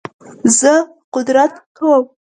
[0.57, 0.73] زه
[1.13, 1.37] قدر
[1.77, 2.03] کوم